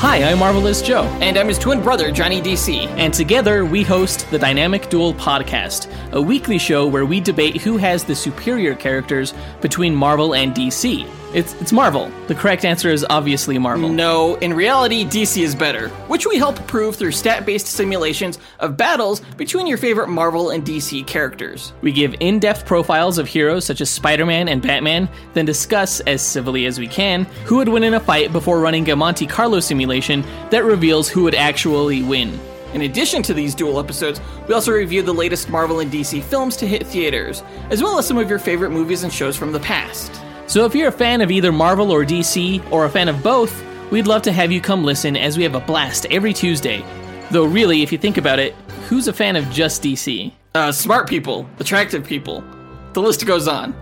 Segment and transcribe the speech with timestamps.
[0.00, 1.04] Hi, I'm Marvelous Joe.
[1.22, 2.86] And I'm his twin brother, Johnny DC.
[2.98, 7.78] And together we host the Dynamic Duel Podcast, a weekly show where we debate who
[7.78, 9.32] has the superior characters
[9.62, 11.08] between Marvel and DC.
[11.36, 12.10] It's, it's Marvel.
[12.28, 13.90] The correct answer is obviously Marvel.
[13.90, 18.78] No, in reality, DC is better, which we help prove through stat based simulations of
[18.78, 21.74] battles between your favorite Marvel and DC characters.
[21.82, 26.00] We give in depth profiles of heroes such as Spider Man and Batman, then discuss,
[26.00, 29.26] as civilly as we can, who would win in a fight before running a Monte
[29.26, 32.40] Carlo simulation that reveals who would actually win.
[32.72, 36.56] In addition to these duel episodes, we also review the latest Marvel and DC films
[36.56, 39.60] to hit theaters, as well as some of your favorite movies and shows from the
[39.60, 40.22] past.
[40.46, 43.64] So if you're a fan of either Marvel or DC, or a fan of both,
[43.90, 46.84] we'd love to have you come listen as we have a blast every Tuesday.
[47.30, 48.54] Though, really, if you think about it,
[48.88, 50.32] who's a fan of just DC?
[50.54, 52.44] Uh, smart people, attractive people.
[52.92, 53.74] The list goes on.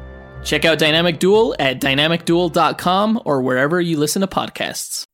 [0.42, 5.04] Check out Dynamic Duel at dynamicduel.com or wherever you listen to podcasts.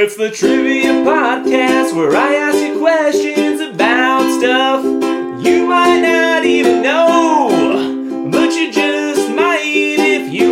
[0.00, 4.84] It's the Trivia Podcast where I ask you questions about stuff
[5.44, 7.48] you might not even know,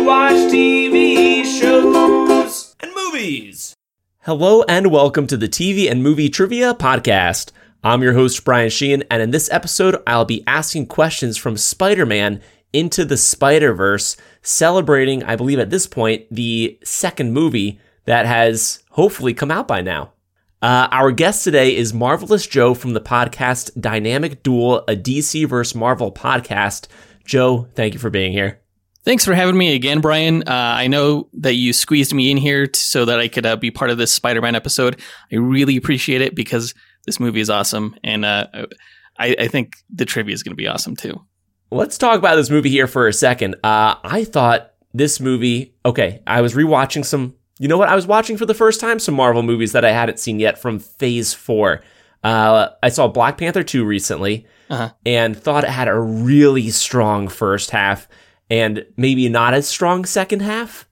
[0.07, 3.73] watch TV shows and movies.
[4.19, 7.51] Hello and welcome to the TV and Movie Trivia Podcast.
[7.83, 12.05] I'm your host, Brian Sheehan, and in this episode, I'll be asking questions from Spider
[12.05, 12.41] Man
[12.71, 18.81] into the Spider Verse, celebrating, I believe at this point, the second movie that has
[18.91, 20.13] hopefully come out by now.
[20.61, 25.75] Uh, our guest today is Marvelous Joe from the podcast Dynamic Duel, a DC vs.
[25.75, 26.87] Marvel podcast.
[27.25, 28.61] Joe, thank you for being here.
[29.07, 30.43] Thanks for having me again, Brian.
[30.45, 33.55] Uh, I know that you squeezed me in here t- so that I could uh,
[33.55, 34.99] be part of this Spider Man episode.
[35.31, 36.73] I really appreciate it because
[37.05, 38.47] this movie is awesome, and uh,
[39.17, 41.21] I, I, think the trivia is going to be awesome too.
[41.71, 43.55] Let's talk about this movie here for a second.
[43.63, 47.87] Uh, I thought this movie, okay, I was rewatching some you know what?
[47.87, 50.59] I was watching for the first time some Marvel movies that I hadn't seen yet
[50.59, 51.81] from Phase 4.
[52.25, 54.89] Uh, I saw Black Panther 2 recently uh-huh.
[55.05, 58.09] and thought it had a really strong first half
[58.49, 60.87] and maybe not as strong second half.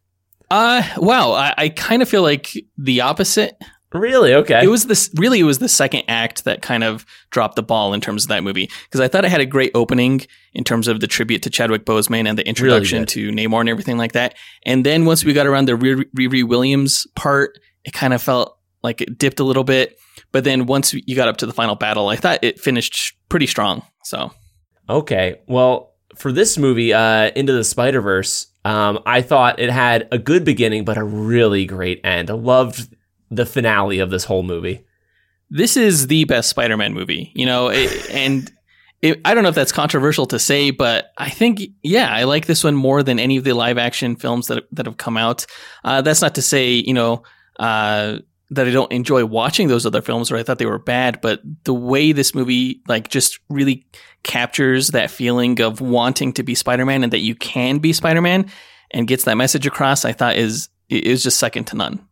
[0.49, 1.31] Uh, wow.
[1.31, 3.57] I, I kind of feel like the opposite.
[3.93, 4.33] Really?
[4.33, 4.61] Okay.
[4.63, 7.93] It was this really it was the second act that kind of dropped the ball
[7.93, 10.21] in terms of that movie because I thought it had a great opening
[10.53, 13.69] in terms of the tribute to Chadwick Boseman and the introduction really to Namor and
[13.69, 14.35] everything like that.
[14.66, 19.01] And then once we got around the Riri Williams part, it kind of felt like
[19.01, 19.97] it dipped a little bit.
[20.31, 23.47] But then once you got up to the final battle, I thought it finished pretty
[23.47, 23.81] strong.
[24.03, 24.31] So,
[24.89, 25.39] okay.
[25.47, 30.18] Well, for this movie, uh, Into the Spider Verse, um, I thought it had a
[30.18, 32.30] good beginning, but a really great end.
[32.30, 32.96] I loved
[33.30, 34.86] the finale of this whole movie.
[35.50, 38.52] This is the best Spider-Man movie, you know, it, and
[39.02, 42.47] it, I don't know if that's controversial to say, but I think yeah, I like
[42.47, 45.46] this one more than any of the live-action films that that have come out.
[45.84, 47.22] Uh, that's not to say you know
[47.59, 48.18] uh,
[48.51, 51.41] that I don't enjoy watching those other films or I thought they were bad, but
[51.63, 53.85] the way this movie like just really
[54.23, 58.45] captures that feeling of wanting to be Spider-Man and that you can be Spider-Man
[58.91, 62.07] and gets that message across, I thought is is just second to none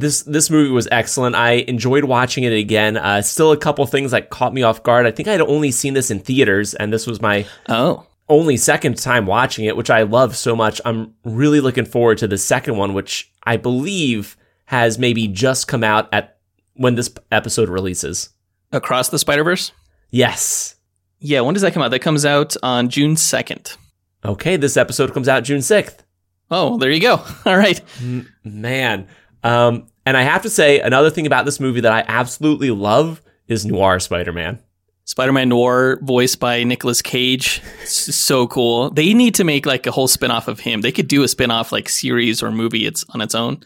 [0.00, 1.36] this this movie was excellent.
[1.36, 2.96] I enjoyed watching it again.
[2.96, 5.06] Uh, still a couple things that caught me off guard.
[5.06, 8.96] I think I'd only seen this in theaters, and this was my oh only second
[8.96, 10.80] time watching it, which I love so much.
[10.84, 14.36] I'm really looking forward to the second one, which I believe
[14.72, 16.38] has maybe just come out at
[16.72, 18.30] when this episode releases.
[18.72, 19.70] Across the Spider Verse.
[20.10, 20.76] Yes.
[21.20, 21.42] Yeah.
[21.42, 21.90] When does that come out?
[21.90, 23.76] That comes out on June second.
[24.24, 26.02] Okay, this episode comes out June sixth.
[26.50, 27.22] Oh, there you go.
[27.46, 27.82] All right.
[28.00, 29.08] M- man.
[29.44, 33.20] Um, and I have to say, another thing about this movie that I absolutely love
[33.48, 34.58] is Noir Spider Man.
[35.04, 37.60] Spider Man Noir, voiced by Nicolas Cage.
[37.84, 38.88] so cool.
[38.88, 40.80] They need to make like a whole spin off of him.
[40.80, 43.62] They could do a spin off like series or movie it's on its own.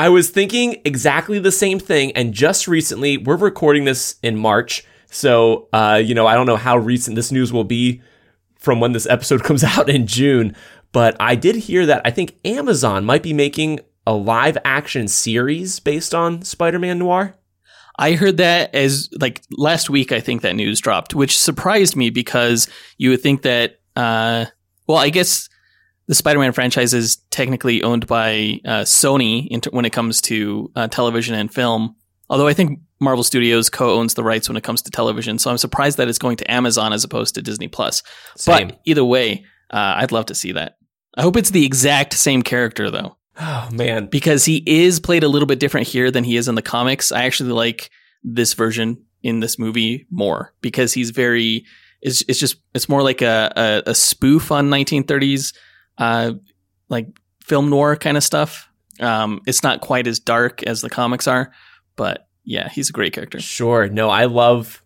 [0.00, 2.12] I was thinking exactly the same thing.
[2.12, 4.82] And just recently, we're recording this in March.
[5.10, 8.00] So, uh, you know, I don't know how recent this news will be
[8.58, 10.56] from when this episode comes out in June.
[10.92, 15.80] But I did hear that I think Amazon might be making a live action series
[15.80, 17.34] based on Spider-Man Noir?
[17.98, 20.12] I heard that as like last week.
[20.12, 23.80] I think that news dropped, which surprised me because you would think that.
[23.94, 24.46] Uh,
[24.86, 25.50] well, I guess
[26.10, 31.36] the Spider-Man franchise is technically owned by uh, Sony when it comes to uh, television
[31.36, 31.94] and film.
[32.28, 35.56] Although I think Marvel Studios co-owns the rights when it comes to television, so I'm
[35.56, 38.02] surprised that it's going to Amazon as opposed to Disney Plus.
[38.44, 40.78] But either way, uh, I'd love to see that.
[41.16, 43.16] I hope it's the exact same character though.
[43.38, 46.56] Oh man, because he is played a little bit different here than he is in
[46.56, 47.12] the comics.
[47.12, 47.88] I actually like
[48.24, 51.66] this version in this movie more because he's very.
[52.02, 53.52] It's it's just it's more like a
[53.86, 55.52] a, a spoof on 1930s,
[56.00, 56.32] uh,
[56.88, 57.06] like
[57.44, 58.68] film noir kind of stuff.
[58.98, 61.52] Um, it's not quite as dark as the comics are,
[61.96, 63.38] but yeah, he's a great character.
[63.40, 63.88] Sure.
[63.88, 64.82] No, I love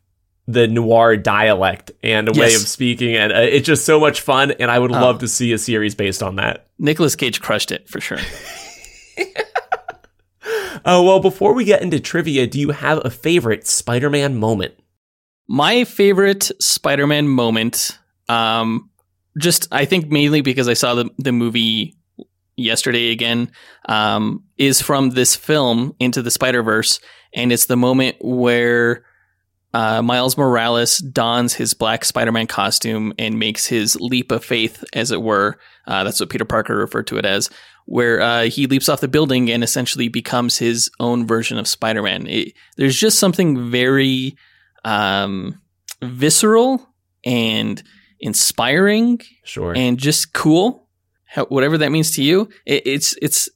[0.47, 4.51] the noir dialect and a way of speaking, and uh, it's just so much fun.
[4.53, 5.01] And I would Oh.
[5.01, 6.67] love to see a series based on that.
[6.79, 8.19] Nicolas Cage crushed it for sure.
[10.85, 14.75] Oh well, before we get into trivia, do you have a favorite Spider-Man moment?
[15.49, 18.91] My favorite Spider-Man moment, um,
[19.39, 21.97] just I think mainly because I saw the the movie
[22.57, 23.51] yesterday again,
[23.89, 27.01] um, is from this film Into the Spider Verse,
[27.35, 29.05] and it's the moment where
[29.73, 35.11] uh, Miles Morales dons his black Spider-Man costume and makes his leap of faith, as
[35.11, 35.59] it were.
[35.87, 37.51] Uh, that's what Peter Parker referred to it as,
[37.87, 42.29] where uh, he leaps off the building and essentially becomes his own version of Spider-Man.
[42.77, 44.37] There's just something very
[44.85, 45.61] um,
[46.01, 46.89] visceral
[47.25, 47.83] and
[48.21, 49.73] inspiring Sure.
[49.77, 50.89] and just cool,
[51.27, 52.49] how, whatever that means to you.
[52.67, 53.49] It, it's it's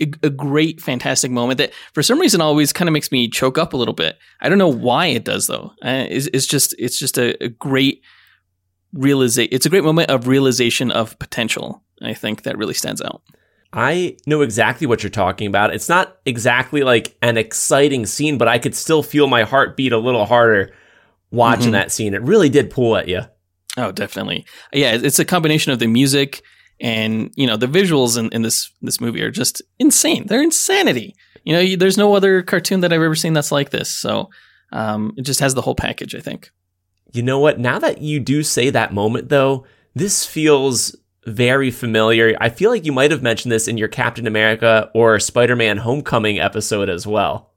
[0.00, 3.72] a, great, fantastic moment that for some reason always kind of makes me choke up
[3.74, 4.18] a little bit.
[4.40, 5.72] I don't know why it does though.
[5.84, 8.02] Uh, it's, it's just it's just a, a great
[8.92, 9.48] realization.
[9.52, 11.82] It's a great moment of realization of potential.
[12.02, 13.22] I think that really stands out.
[13.72, 15.74] I know exactly what you're talking about.
[15.74, 19.92] It's not exactly like an exciting scene, but I could still feel my heart beat
[19.92, 20.72] a little harder
[21.32, 21.72] watching Mhm.
[21.72, 22.14] that scene.
[22.14, 23.22] It really did pull at you.
[23.76, 24.46] Oh, definitely.
[24.72, 26.42] Yeah, it's a combination of the music
[26.80, 30.26] and you know the visuals in, in this this movie are just insane.
[30.26, 31.14] They're insanity.
[31.44, 33.90] You know, you, there's no other cartoon that I've ever seen that's like this.
[33.90, 34.30] So
[34.72, 36.14] um, it just has the whole package.
[36.14, 36.50] I think.
[37.12, 37.60] You know what?
[37.60, 40.96] Now that you do say that moment, though, this feels
[41.26, 42.36] very familiar.
[42.40, 45.76] I feel like you might have mentioned this in your Captain America or Spider Man
[45.76, 47.52] Homecoming episode as well.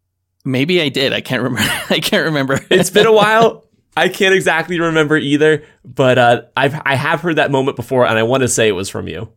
[0.45, 1.11] Maybe I did.
[1.11, 1.71] I can't remember.
[1.89, 2.59] I can't remember.
[2.69, 3.63] It's been a while.
[3.97, 8.17] I can't exactly remember either, but uh, I've I have heard that moment before, and
[8.17, 9.31] I want to say it was from you.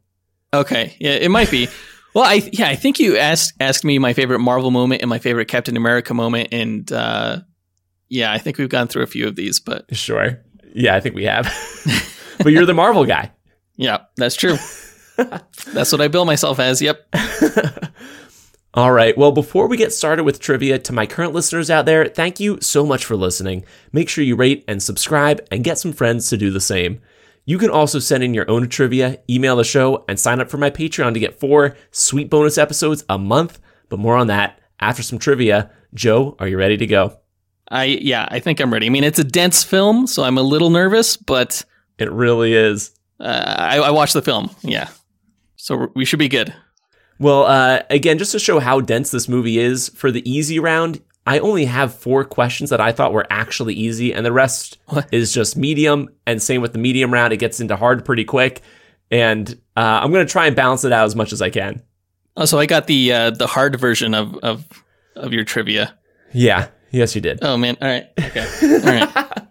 [0.52, 0.96] okay.
[1.00, 1.68] Yeah, it might be.
[2.12, 5.20] Well, I yeah, I think you asked asked me my favorite Marvel moment and my
[5.20, 7.38] favorite Captain America moment, and uh,
[8.08, 10.42] yeah, I think we've gone through a few of these, but Sure.
[10.74, 11.46] Yeah, I think we have.
[12.38, 13.30] but you're the Marvel guy.
[13.76, 14.56] yeah, that's true.
[15.72, 16.82] that's what I bill myself as.
[16.82, 17.14] Yep.
[18.72, 19.16] All right.
[19.18, 22.58] Well, before we get started with trivia, to my current listeners out there, thank you
[22.60, 23.64] so much for listening.
[23.92, 27.00] Make sure you rate and subscribe and get some friends to do the same.
[27.44, 30.56] You can also send in your own trivia, email the show, and sign up for
[30.58, 33.58] my Patreon to get four sweet bonus episodes a month.
[33.88, 35.70] But more on that after some trivia.
[35.92, 37.16] Joe, are you ready to go?
[37.68, 38.86] I yeah, I think I'm ready.
[38.86, 41.64] I mean, it's a dense film, so I'm a little nervous, but
[41.98, 42.92] It really is.
[43.18, 43.24] uh,
[43.58, 44.50] I, I watched the film.
[44.62, 44.88] Yeah,
[45.56, 46.54] so we should be good.
[47.20, 51.00] Well, uh, again, just to show how dense this movie is, for the easy round,
[51.26, 55.06] I only have four questions that I thought were actually easy, and the rest What?
[55.12, 56.08] is just medium.
[56.26, 58.62] And same with the medium round, it gets into hard pretty quick.
[59.10, 61.82] And uh, I'm going to try and balance it out as much as I can.
[62.36, 64.66] Oh, so I got the uh, the hard version of of
[65.14, 65.98] of your trivia.
[66.32, 67.40] Yeah, yes, you did.
[67.42, 69.46] Oh man, all right, okay, all right.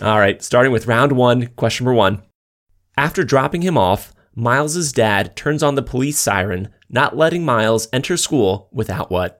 [0.00, 2.22] All right, starting with round one, question number one.
[2.96, 8.16] After dropping him off, Miles's dad turns on the police siren, not letting Miles enter
[8.16, 9.38] school without what?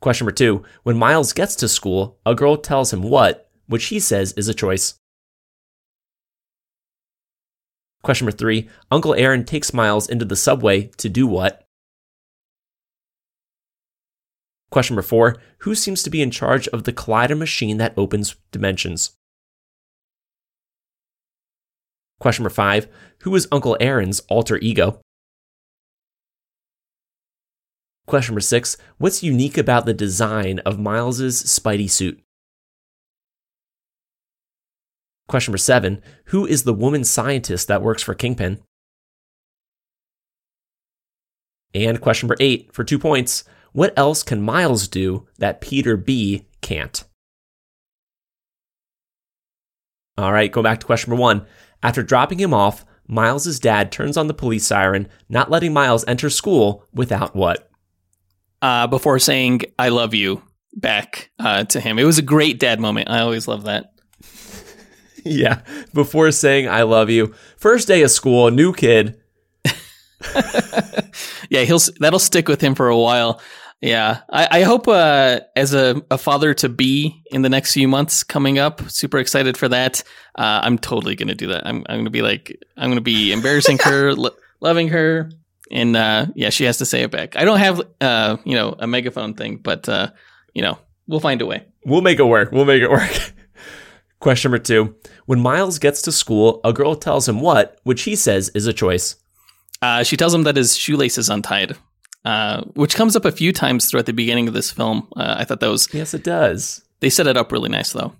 [0.00, 0.62] Question number two.
[0.82, 4.54] When Miles gets to school, a girl tells him what, which he says is a
[4.54, 4.94] choice.
[8.02, 8.70] Question number three.
[8.90, 11.66] Uncle Aaron takes Miles into the subway to do what?
[14.70, 18.36] Question number four Who seems to be in charge of the collider machine that opens
[18.52, 19.16] dimensions?
[22.20, 22.86] Question number five
[23.22, 25.00] Who is Uncle Aaron's alter ego?
[28.06, 32.20] Question number six What's unique about the design of Miles's Spidey suit?
[35.28, 38.60] Question number seven Who is the woman scientist that works for Kingpin?
[41.72, 46.46] And question number eight for two points What else can Miles do that Peter B
[46.60, 47.04] can't?
[50.18, 51.46] All right, go back to question number one.
[51.82, 56.30] After dropping him off, Miles's dad turns on the police siren, not letting Miles enter
[56.30, 57.70] school without what?
[58.62, 60.42] Uh, before saying "I love you"
[60.74, 63.10] back uh, to him, it was a great dad moment.
[63.10, 63.92] I always love that.
[65.22, 65.60] Yeah,
[65.92, 67.34] before saying I love you.
[67.58, 69.20] First day of school, new kid.
[71.50, 73.40] yeah, he'll that'll stick with him for a while.
[73.80, 77.88] Yeah, I, I hope uh, as a, a father to be in the next few
[77.88, 80.02] months coming up, super excited for that.
[80.34, 81.66] Uh, I'm totally gonna do that.
[81.66, 85.30] I'm I'm gonna be like I'm gonna be embarrassing her, lo- loving her,
[85.70, 87.36] and uh, yeah, she has to say it back.
[87.36, 90.10] I don't have uh, you know a megaphone thing, but uh,
[90.52, 91.64] you know we'll find a way.
[91.86, 92.52] We'll make it work.
[92.52, 93.10] We'll make it work.
[94.20, 94.94] Question number two.
[95.24, 98.72] When Miles gets to school, a girl tells him what, which he says is a
[98.74, 99.16] choice.
[99.80, 101.78] Uh, she tells him that his shoelace is untied,
[102.24, 105.08] uh, which comes up a few times throughout the beginning of this film.
[105.16, 106.82] Uh, I thought that was Yes, it does.
[107.00, 108.12] they set it up really nice though.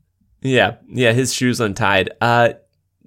[0.42, 2.10] Yeah, yeah, his shoes untied.
[2.20, 2.54] Uh,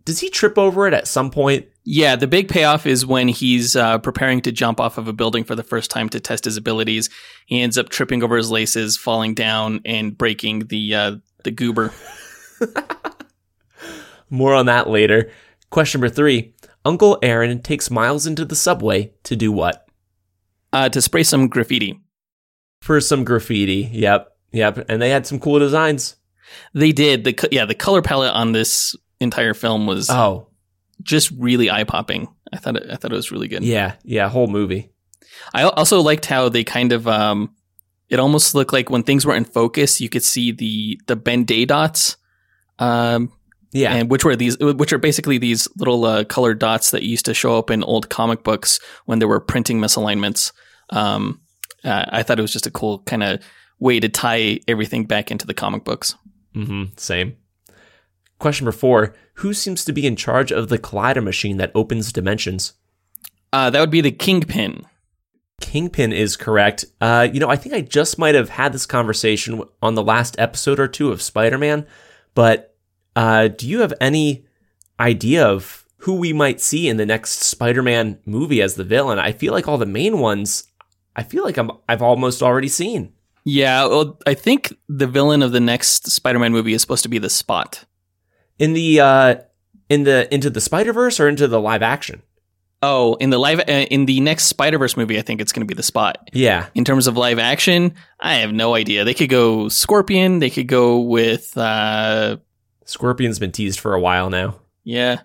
[0.06, 1.66] does he trip over it at some point?
[1.86, 5.44] Yeah, the big payoff is when he's uh, preparing to jump off of a building
[5.44, 7.10] for the first time to test his abilities.
[7.46, 11.92] He ends up tripping over his laces, falling down, and breaking the uh, the goober.
[14.30, 15.32] More on that later.
[15.70, 16.54] Question number three
[16.86, 19.83] Uncle Aaron takes Miles into the subway to do what?
[20.74, 22.00] Uh, to spray some graffiti.
[22.82, 23.90] For some graffiti.
[23.94, 24.86] Yep, yep.
[24.90, 26.16] And they had some cool designs.
[26.74, 30.50] They did the yeah the color palette on this entire film was Oh,
[31.02, 32.28] just really eye popping.
[32.52, 33.64] I thought it, I thought it was really good.
[33.64, 34.92] yeah, yeah, whole movie.
[35.54, 37.56] I also liked how they kind of um,
[38.10, 41.44] it almost looked like when things were in focus, you could see the the Ben
[41.46, 42.18] Day dots,
[42.80, 43.32] um,
[43.72, 47.26] Yeah, and which were these, which are basically these little uh, colored dots that used
[47.26, 50.52] to show up in old comic books when there were printing misalignments.
[50.94, 51.42] Um,
[51.84, 53.44] uh, I thought it was just a cool kind of
[53.80, 56.16] way to tie everything back into the comic books.
[56.56, 57.36] mm-hmm, same.
[58.40, 62.12] Question number four Who seems to be in charge of the collider machine that opens
[62.12, 62.74] dimensions?
[63.52, 64.86] Uh, that would be the Kingpin.
[65.62, 66.86] Kingpin is correct.
[67.00, 70.36] Uh, you know, I think I just might have had this conversation on the last
[70.40, 71.86] episode or two of Spider Man,
[72.36, 72.76] but
[73.16, 74.46] uh, do you have any
[75.00, 79.20] idea of who we might see in the next Spider Man movie as the villain?
[79.20, 80.66] I feel like all the main ones,
[81.16, 83.14] I feel like I'm, I've almost already seen.
[83.46, 87.18] Yeah, well, I think the villain of the next Spider-Man movie is supposed to be
[87.20, 87.84] the Spot.
[88.58, 89.36] In the uh,
[89.90, 92.22] in the into the Spider Verse or into the live action?
[92.82, 95.62] Oh, in the live uh, in the next Spider Verse movie, I think it's going
[95.68, 96.18] to be the Spot.
[96.32, 99.04] Yeah, In terms of live action, I have no idea.
[99.04, 100.40] They could go Scorpion.
[100.40, 102.38] They could go with uh,
[102.86, 104.56] Scorpion's been teased for a while now.
[104.86, 105.22] yeah,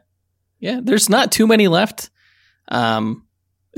[0.59, 0.80] yeah.
[0.83, 2.11] There's not too many left.
[2.68, 3.26] Um,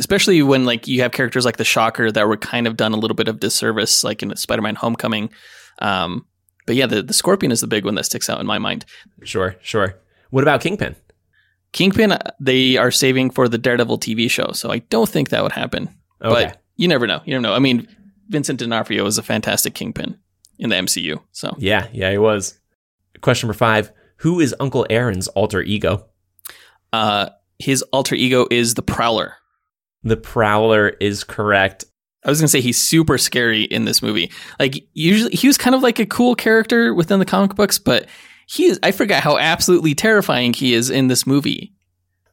[0.01, 2.97] especially when like you have characters like the Shocker that were kind of done a
[2.97, 5.31] little bit of disservice, like in Spider-Man: Homecoming.
[5.81, 6.27] Um,
[6.67, 8.85] but yeah, the the Scorpion is the big one that sticks out in my mind.
[9.23, 9.97] Sure, sure.
[10.31, 10.97] What about Kingpin?
[11.73, 15.53] Kingpin, they are saving for the Daredevil TV show, so I don't think that would
[15.53, 15.89] happen.
[16.21, 16.47] Okay.
[16.47, 17.21] But you never know.
[17.25, 17.55] You never know.
[17.55, 17.87] I mean,
[18.29, 20.19] Vincent D'Onofrio is a fantastic Kingpin
[20.59, 21.21] in the MCU.
[21.31, 22.59] So Yeah, yeah, he was.
[23.21, 26.07] Question number five Who is Uncle Aaron's alter ego?
[26.93, 27.29] uh,
[27.59, 29.35] his alter ego is the Prowler.
[30.03, 31.85] The Prowler is correct.
[32.25, 34.31] I was gonna say he's super scary in this movie.
[34.59, 38.07] Like usually, he was kind of like a cool character within the comic books, but
[38.47, 38.79] he is.
[38.83, 41.73] I forgot how absolutely terrifying he is in this movie.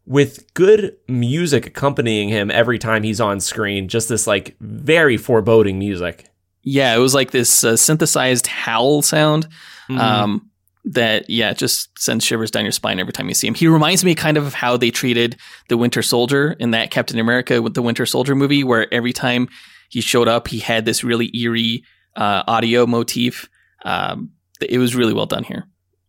[0.06, 5.78] With good music accompanying him every time he's on screen, just this like very foreboding
[5.80, 6.30] music.
[6.64, 9.48] Yeah, it was like this uh, synthesized howl sound.
[9.90, 10.00] Mm-hmm.
[10.00, 10.50] um,
[10.90, 13.54] that yeah just sends shivers down your spine every time you see him.
[13.54, 15.36] He reminds me kind of of how they treated
[15.68, 19.50] the Winter Soldier in that Captain America with the Winter Soldier movie, where every time
[19.90, 21.84] he showed up, he had this really eerie
[22.16, 23.50] uh, audio motif.
[23.84, 25.66] Um, it was really well done here.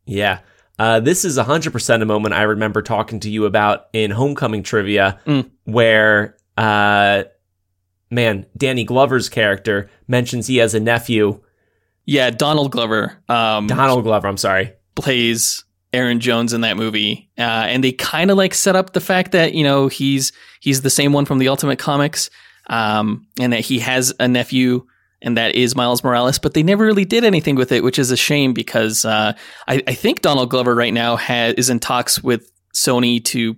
[0.07, 0.39] yeah.
[0.81, 5.19] Uh, this is 100% a moment I remember talking to you about in Homecoming trivia,
[5.27, 5.51] Mm.
[5.65, 7.25] where, uh,
[8.13, 11.41] man, Danny Glover's character mentions he has a nephew,
[12.09, 14.73] Yeah, Donald Glover um, Donald Glover, I'm sorry.
[14.95, 15.63] plays
[15.93, 19.33] Aaron Jones in that movie, uh, and they kind of like set up the fact
[19.33, 22.31] that you know he's he's the same one from the Ultimate Comics,
[22.71, 24.87] um, and that he has a nephew,
[25.21, 26.39] and that is Miles Morales.
[26.39, 29.35] But they never really did anything with it, which is a shame because uh,
[29.67, 33.55] I, I think Donald Glover right now has, is in talks with Sony to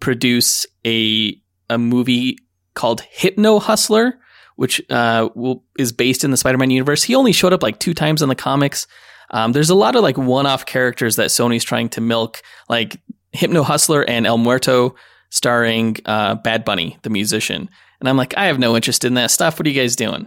[0.00, 1.40] produce a
[1.70, 2.36] a movie
[2.74, 4.18] called Hypno Hustler,
[4.56, 7.02] which uh, will, is based in the Spider-Man universe.
[7.02, 8.86] He only showed up like two times in the comics.
[9.30, 13.00] Um, there's a lot of like one-off characters that Sony's trying to milk, like
[13.32, 14.94] Hypno Hustler and El Muerto,
[15.30, 17.70] starring uh, Bad Bunny, the musician.
[18.00, 19.58] And I'm like, I have no interest in that stuff.
[19.58, 20.26] What are you guys doing?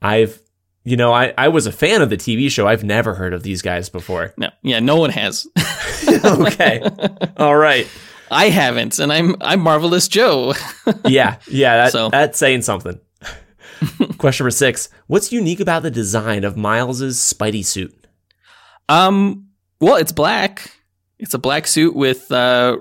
[0.00, 0.40] I've,
[0.84, 2.66] you know, I, I was a fan of the TV show.
[2.66, 4.32] I've never heard of these guys before.
[4.38, 5.46] No, yeah, no one has.
[6.24, 6.82] okay.
[7.36, 7.86] All right.
[8.30, 10.54] I haven't, and I'm I'm Marvelous Joe.
[11.06, 11.36] Yeah.
[11.48, 11.76] Yeah.
[11.76, 12.98] That, So- That's saying something.
[14.18, 17.94] Question number six What's unique about the design of Miles's Spidey suit?
[18.88, 19.48] Um,
[19.80, 20.70] well, it's black.
[21.18, 22.78] It's a black suit with uh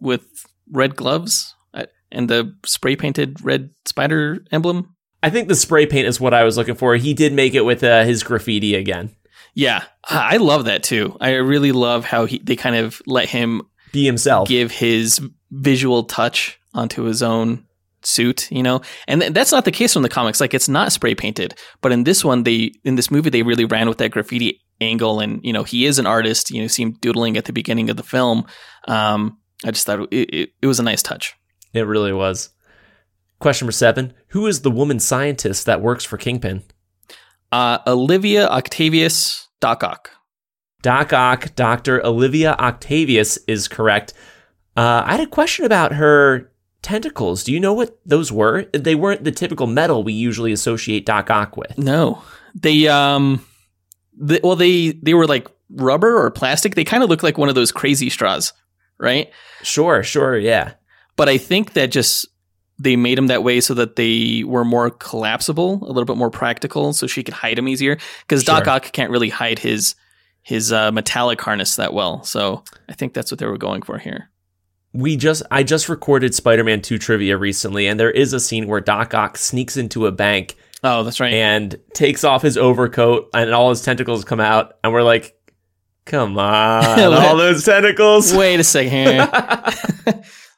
[0.00, 0.24] with
[0.70, 4.94] red gloves uh, and the spray painted red spider emblem.
[5.22, 6.96] I think the spray paint is what I was looking for.
[6.96, 9.14] He did make it with uh, his graffiti again.
[9.54, 11.16] Yeah, I I love that too.
[11.20, 14.48] I really love how he they kind of let him Be himself.
[14.48, 17.66] give his visual touch onto his own
[18.04, 18.80] suit, you know.
[19.06, 20.40] And th- that's not the case from the comics.
[20.40, 23.64] Like it's not spray painted, but in this one, they in this movie they really
[23.64, 26.50] ran with that graffiti angle, and you know he is an artist.
[26.50, 28.46] You know, see him doodling at the beginning of the film.
[28.88, 31.34] Um, I just thought it, it, it was a nice touch.
[31.72, 32.50] It really was.
[33.40, 36.62] Question number seven Who is the woman scientist that works for Kingpin?
[37.50, 40.10] Uh, Olivia Octavius Doc Ock.
[40.82, 42.04] Doc Ock, Dr.
[42.04, 44.12] Olivia Octavius is correct.
[44.76, 46.51] Uh, I had a question about her
[46.82, 47.44] tentacles.
[47.44, 48.64] Do you know what those were?
[48.72, 51.78] They weren't the typical metal we usually associate Doc Ock with.
[51.78, 52.22] No,
[52.54, 53.44] they um,
[54.18, 56.74] the, well they they were like rubber or plastic.
[56.74, 58.52] They kind of look like one of those crazy straws,
[58.98, 59.30] right?
[59.62, 60.74] Sure, sure, yeah.
[61.16, 62.26] But I think that just
[62.78, 66.30] they made them that way so that they were more collapsible, a little bit more
[66.30, 67.96] practical, so she could hide them easier.
[68.22, 68.74] Because Doc Sure.
[68.74, 69.94] Ock can't really hide his
[70.42, 72.24] his uh, metallic harness that well.
[72.24, 74.28] So I think that's what they were going for here.
[74.94, 78.80] We just I just recorded Spider-Man 2 trivia recently and there is a scene where
[78.80, 81.32] Doc Ock sneaks into a bank Oh, that's right.
[81.32, 85.34] and takes off his overcoat and all his tentacles come out and we're like
[86.04, 89.16] come on all those tentacles Wait a second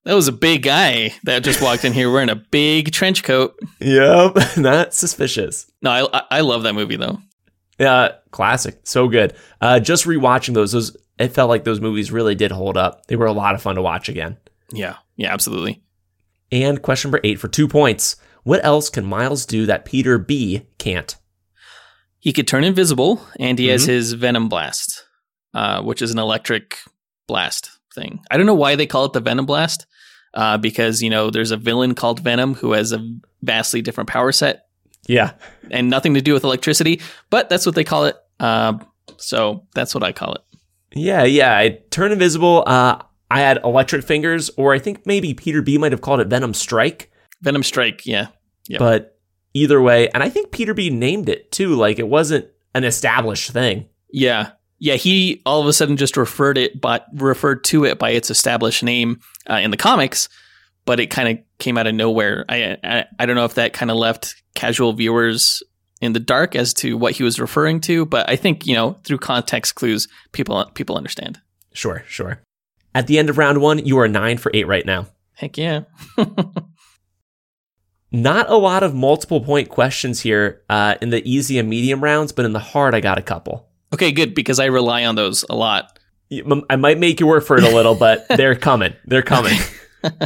[0.04, 3.54] that was a big guy that just walked in here wearing a big trench coat.
[3.80, 7.18] yep not suspicious No, I, I- I love that movie though.
[7.78, 12.34] yeah classic so good uh just rewatching those those it felt like those movies really
[12.34, 14.36] did hold up they were a lot of fun to watch again
[14.72, 15.82] Yeah, yeah, absolutely.
[16.52, 20.66] and question number 8 for 2 points what else can Miles do that Peter B
[20.78, 21.16] can't
[22.20, 25.04] He could turn invisible, and he has his Venom Blast,
[25.54, 26.78] uh, which is an electric
[27.26, 28.20] blast thing.
[28.30, 29.86] I don't know why they call it the Venom Blast,
[30.34, 33.00] uh, because you know there's a villain called Venom who has a
[33.42, 34.66] vastly different power set
[35.06, 35.32] yeah
[35.70, 38.16] and nothing to do with electricity, but that's what they call it.
[38.40, 38.78] Uh,
[39.16, 40.42] so that's what I call it.
[40.94, 41.56] Yeah, yeah.
[41.56, 42.64] I turn invisible.
[42.66, 46.28] Uh, I had electric fingers, or I think maybe Peter B might have called it
[46.28, 47.10] Venom Strike.
[47.42, 48.06] Venom Strike.
[48.06, 48.28] Yeah,
[48.68, 48.78] Yep.
[48.78, 49.18] But
[49.52, 51.74] either way, and I think Peter B named it too.
[51.74, 53.88] Like it wasn't an established thing.
[54.10, 54.52] Yeah.
[54.78, 58.30] Yeah, he all of a sudden just referred it, but referred to it by its
[58.30, 60.28] established name uh, in the comics,
[60.84, 62.44] but it kind of came out of nowhere.
[62.48, 65.62] I, I I don't know if that kind of left casual viewers
[66.00, 68.98] in the dark as to what he was referring to, but I think you know
[69.04, 71.40] through context clues, people people understand.
[71.72, 72.40] Sure, sure.
[72.94, 75.08] At the end of round one, you are nine for eight right now.
[75.34, 75.82] Heck yeah,
[78.14, 82.30] Not a lot of multiple point questions here uh, in the easy and medium rounds,
[82.30, 83.68] but in the hard, I got a couple.
[83.92, 85.98] okay, good because I rely on those a lot.
[86.70, 88.94] I might make you work for it a little, but they're coming.
[89.04, 89.58] They're coming.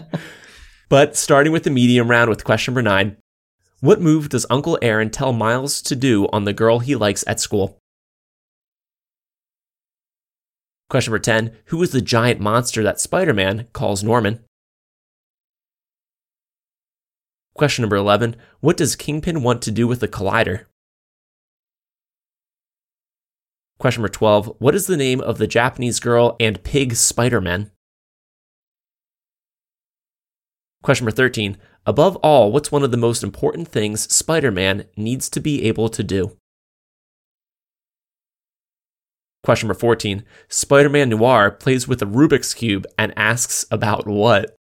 [0.90, 3.16] but starting with the medium round with question number nine
[3.80, 7.38] What move does Uncle Aaron tell Miles to do on the girl he likes at
[7.38, 7.78] school?
[10.90, 14.40] Question number 10 Who is the giant monster that Spider Man calls Norman?
[17.54, 20.64] Question number 11 What does Kingpin want to do with the Collider?
[23.78, 27.70] Question number 12 What is the name of the Japanese girl and pig Spider Man?
[30.82, 35.28] Question number 13 Above all, what's one of the most important things Spider Man needs
[35.30, 36.36] to be able to do?
[39.42, 44.54] Question number 14 Spider Man Noir plays with a Rubik's Cube and asks about what?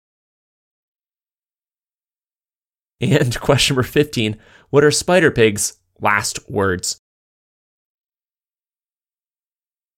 [3.00, 4.38] And question number 15
[4.70, 6.98] What are Spider Pig's last words?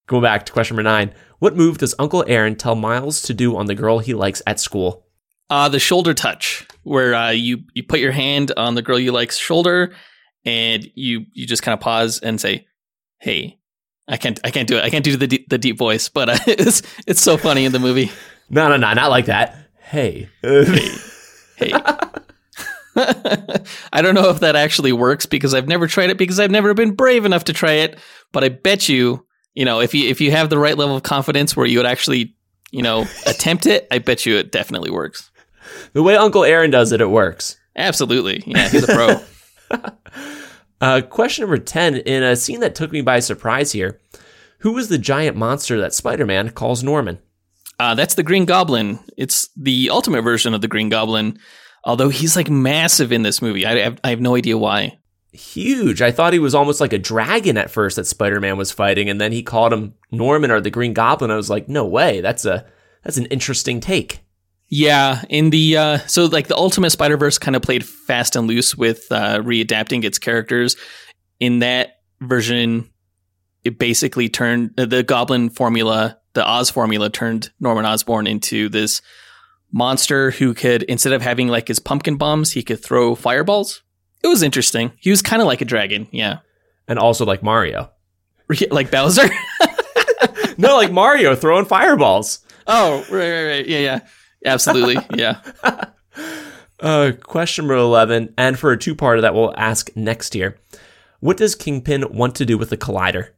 [0.08, 1.12] Go back to question number nine.
[1.38, 4.58] What move does Uncle Aaron tell Miles to do on the girl he likes at
[4.58, 5.07] school?
[5.50, 9.12] Uh, the shoulder touch, where uh, you you put your hand on the girl you
[9.12, 9.94] like's shoulder,
[10.44, 12.66] and you you just kind of pause and say,
[13.18, 13.58] "Hey,
[14.08, 14.84] I can't I can't do it.
[14.84, 17.72] I can't do the deep, the deep voice, but uh, it's it's so funny in
[17.72, 18.10] the movie.
[18.50, 19.56] No, no, no, not like that.
[19.80, 20.28] Hey.
[21.56, 21.72] Hey,
[23.92, 26.74] I don't know if that actually works because I've never tried it because I've never
[26.74, 27.98] been brave enough to try it.
[28.32, 31.02] But I bet you, you know, if you if you have the right level of
[31.02, 32.36] confidence where you would actually,
[32.70, 35.30] you know, attempt it, I bet you it definitely works.
[35.92, 37.58] The way Uncle Aaron does it, it works.
[37.76, 39.80] Absolutely, yeah, he's a pro.
[40.80, 44.00] Uh, question number 10 in a scene that took me by surprise here.
[44.60, 47.18] Who was the giant monster that Spider Man calls Norman?
[47.80, 48.98] Uh, that's the Green Goblin.
[49.16, 51.38] It's the ultimate version of the Green Goblin,
[51.84, 53.66] although he's like massive in this movie.
[53.66, 54.98] I have, I have no idea why.
[55.32, 56.02] Huge.
[56.02, 59.08] I thought he was almost like a dragon at first that Spider Man was fighting,
[59.08, 61.30] and then he called him Norman or the Green Goblin.
[61.30, 62.20] I was like, no way.
[62.20, 62.66] That's a
[63.04, 64.20] that's an interesting take.
[64.68, 68.46] Yeah, in the uh, so like the Ultimate Spider Verse kind of played fast and
[68.46, 70.76] loose with uh, readapting its characters.
[71.40, 72.90] In that version,
[73.64, 79.00] it basically turned the Goblin formula, the Oz formula, turned Norman Osborn into this
[79.72, 83.82] monster who could instead of having like his pumpkin bombs, he could throw fireballs.
[84.22, 84.92] It was interesting.
[84.98, 86.38] He was kind of like a dragon, yeah,
[86.88, 87.90] And also like Mario.
[88.70, 89.28] like Bowser.
[90.60, 92.40] No, like Mario throwing fireballs.
[92.66, 94.00] oh, right, right, right, yeah, yeah,
[94.44, 95.40] absolutely, yeah.
[96.80, 100.58] Uh, question number 11, and for a two parter that we'll ask next year.
[101.20, 103.30] What does Kingpin want to do with the Collider?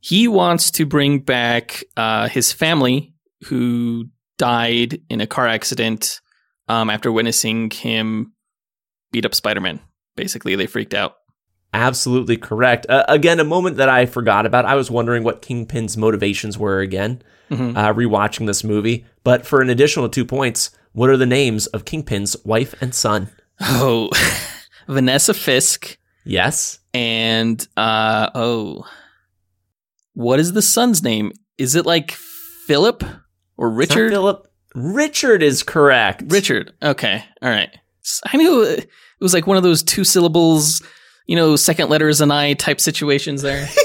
[0.00, 3.12] He wants to bring back uh, his family
[3.46, 4.06] who
[4.38, 6.20] died in a car accident
[6.68, 8.32] um, after witnessing him
[9.10, 9.80] beat up Spider Man.
[10.14, 11.16] Basically, they freaked out.
[11.72, 12.86] Absolutely correct.
[12.88, 14.64] Uh, again, a moment that I forgot about.
[14.64, 17.76] I was wondering what Kingpin's motivations were again, Mhm.
[17.76, 19.04] uh, rewatching this movie.
[19.24, 23.28] But for an additional two points, what are the names of Kingpin's wife and son?
[23.60, 24.10] Oh,
[24.88, 26.78] Vanessa Fisk Yes.
[26.94, 28.84] and uh oh,
[30.14, 31.32] what is the son's name?
[31.58, 33.04] Is it like Philip
[33.56, 34.10] or Richard?
[34.10, 34.46] Philip.
[34.74, 36.22] Richard is correct.
[36.26, 36.72] Richard.
[36.82, 37.24] Okay.
[37.42, 37.70] All right.
[38.26, 38.88] I knew it
[39.20, 40.82] was like one of those two syllables,
[41.26, 43.68] you know, second letter is an I type situations there.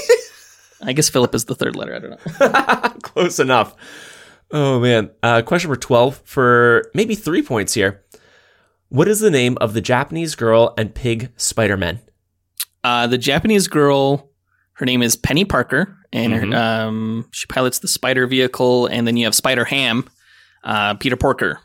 [0.82, 1.94] I guess Philip is the third letter.
[1.94, 2.88] I don't know.
[3.02, 3.74] Close enough.
[4.50, 5.10] Oh man.
[5.22, 8.04] Uh, question number twelve for maybe three points here.
[8.88, 12.00] What is the name of the Japanese girl and pig Spider Man?
[12.84, 14.30] Uh, the Japanese girl,
[14.74, 16.52] her name is Peni Parker, and Mhm.
[16.52, 18.86] her, um, she pilots the Spider vehicle.
[18.86, 20.08] And then you have Spider Ham,
[20.64, 21.60] uh, Peter Porker.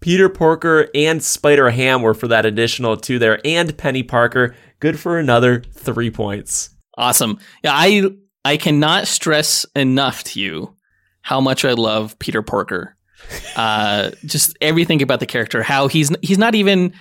[0.00, 4.54] Peter Porker and Spider Ham were for that additional two there, and Peni Parker.
[4.78, 6.70] Good for another three points.
[6.98, 7.38] Awesome.
[7.62, 8.10] Yeah, I
[8.44, 10.74] I cannot stress enough to you
[11.22, 12.96] how much I love Peter Porker.
[13.56, 15.62] Uh, just everything about the character.
[15.62, 16.92] How he's he's not even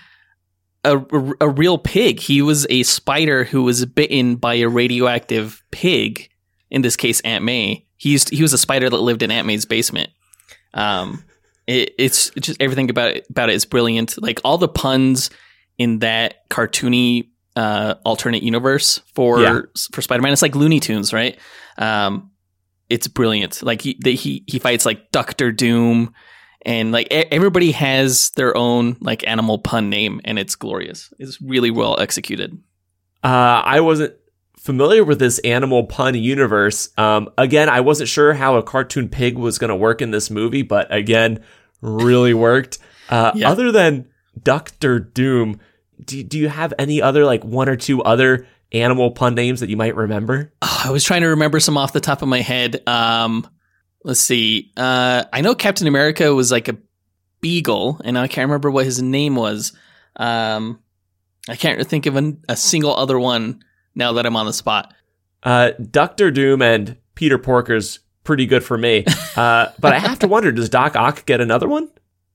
[0.83, 0.97] a,
[1.41, 2.19] a, real pig.
[2.19, 6.29] He was a spider who was bitten by a radioactive pig.
[6.69, 7.85] In this case, Aunt May.
[7.95, 10.11] He he was a spider that lived in Aunt May's basement.
[10.73, 11.23] Um,
[11.65, 14.21] it, it's it's just everything about it, about it is brilliant.
[14.21, 15.31] Like all the puns
[15.77, 19.61] in that cartoony uh, alternate universe for Yeah.
[19.91, 20.31] for Spider Man.
[20.31, 21.37] It's like Looney Tunes, right?
[21.77, 22.31] Um,
[22.89, 23.61] it's brilliant.
[23.63, 26.13] Like he they, he he fights like Doctor Doom,
[26.65, 31.11] and like everybody has their own like animal pun name, and it's glorious.
[31.19, 32.57] It's really well executed.
[33.23, 34.13] Uh, I wasn't
[34.59, 36.89] familiar with this animal pun universe.
[36.97, 40.29] Um, again, I wasn't sure how a cartoon pig was going to work in this
[40.29, 41.43] movie, but again,
[41.81, 42.77] really worked.
[43.09, 43.49] Uh, Yeah.
[43.49, 44.07] Other than
[44.43, 45.59] Doctor Doom,
[46.03, 49.69] do, do you have any other like one or two other animal pun names that
[49.69, 50.53] you might remember?
[50.61, 52.81] Oh, I was trying to remember some off the top of my head.
[52.87, 53.47] Um,
[54.03, 54.71] let's see.
[54.77, 56.77] Uh, I know Captain America was like a
[57.41, 59.73] beagle, and I can't remember what his name was.
[60.15, 60.79] Um,
[61.49, 63.63] I can't think of an, a single other one
[63.95, 64.93] now that I'm on the spot.
[65.43, 69.05] Uh, Doctor Doom and Peter Porker's pretty good for me.
[69.37, 71.91] Uh, but I have to wonder, does Doc Ock get another one?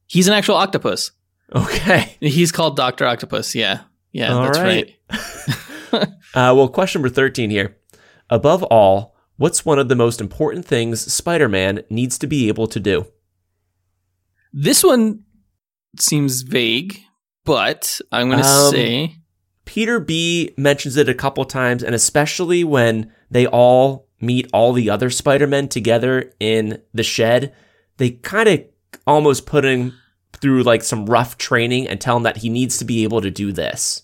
[0.06, 1.10] He's an actual octopus.
[1.54, 2.16] Okay.
[2.20, 3.54] He's called Doctor Octopus.
[3.54, 3.80] Yeah,
[4.12, 4.96] yeah, All that's right.
[5.10, 6.08] right.
[6.34, 7.76] Uh, well, question number 13 here.
[8.30, 12.66] Above all, what's one of the most important things Spider Man needs to be able
[12.68, 13.04] to do?
[14.54, 15.24] This one
[15.98, 16.98] seems vague,
[17.44, 19.16] but I'm going to Um, say
[19.66, 24.88] Peter B mentions it a couple times, and especially when they all meet all the
[24.88, 27.54] other Spider Men together in the shed,
[27.98, 28.64] they kind of
[29.06, 29.92] almost put him
[30.42, 33.30] through like some rough training and tell him that he needs to be able to
[33.30, 34.02] do this.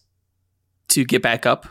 [0.89, 1.69] to get back up.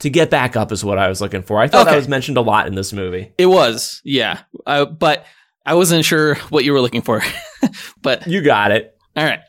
[0.00, 1.58] To get back up is what I was looking for.
[1.58, 3.32] I thought that was mentioned a lot in this movie.
[3.36, 5.26] It was, yeah, uh, but
[5.66, 7.20] I wasn't sure what you were looking for.
[8.02, 8.96] but You got it.
[9.16, 9.40] all right,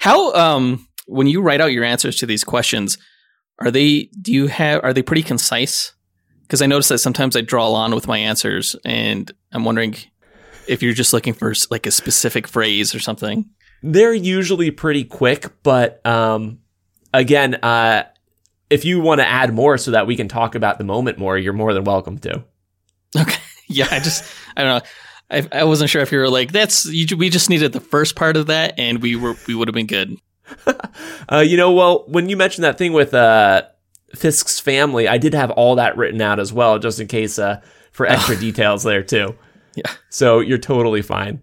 [0.00, 2.98] how um when you write out your answers to these questions,
[3.60, 5.92] are they do you have are they pretty concise?
[6.42, 9.94] Because I noticed that sometimes I draw on with my answers, and I'm wondering
[10.68, 13.48] if you're just looking for like a specific phrase or something.
[13.86, 16.60] They're usually pretty quick, but um,
[17.12, 18.04] again, uh,
[18.70, 21.36] if you want to add more so that we can talk about the moment more,
[21.36, 22.44] you're more than welcome to.
[23.16, 23.36] Okay.
[23.66, 24.90] Yeah, I just I don't know.
[25.30, 28.14] I, I wasn't sure if you were like that's you, we just needed the first
[28.14, 30.18] part of that and we were we would have been good.
[31.32, 33.62] Uh, you know, well, when you mentioned that thing with uh,
[34.14, 37.62] Fisk's family, I did have all that written out as well, just in case uh,
[37.92, 39.34] for extra details there too.
[39.74, 39.90] Yeah.
[40.10, 41.40] So you're totally fine.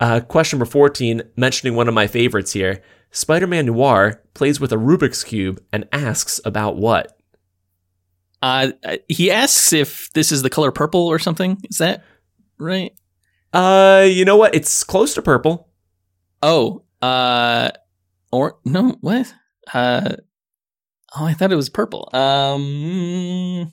[0.00, 2.82] Uh, question number 14, mentioning one of my favorites here.
[3.10, 7.18] Spider Man Noir plays with a Rubik's Cube and asks about what?
[8.42, 8.72] Uh,
[9.08, 11.58] he asks if this is the color purple or something.
[11.70, 12.04] Is that
[12.58, 12.92] right?
[13.52, 14.54] Uh, you know what?
[14.54, 15.68] It's close to purple.
[16.42, 17.70] Oh, uh,
[18.30, 19.32] or no, what?
[19.72, 20.16] Uh,
[21.18, 22.10] oh, I thought it was purple.
[22.14, 23.72] Um,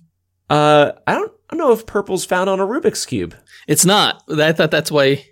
[0.50, 3.36] Uh, I don't, I don't know if purple's found on a Rubik's Cube.
[3.68, 4.24] it's not.
[4.30, 5.26] I thought that's why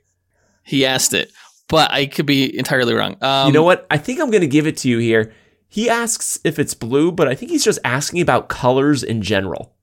[0.64, 1.32] he asked it,
[1.68, 3.18] but I could be entirely wrong.
[3.22, 3.88] Um, you know what?
[3.90, 5.34] I think I'm going to give it to you here.
[5.68, 9.74] He asks if it's blue, but I think he's just asking about colors in general.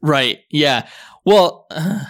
[0.00, 0.40] Right.
[0.50, 0.88] Yeah.
[1.24, 2.04] Well, uh,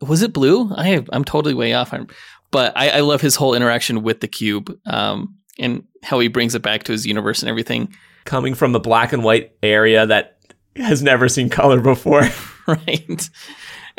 [0.00, 0.72] was it blue?
[0.74, 1.92] I I'm totally way off.
[1.92, 2.06] I'm,
[2.50, 4.76] but I, I love his whole interaction with the cube.
[4.86, 7.94] Um, and how he brings it back to his universe and everything.
[8.24, 10.38] Coming from the black and white area that
[10.76, 12.22] has never seen color before.
[12.66, 13.30] right.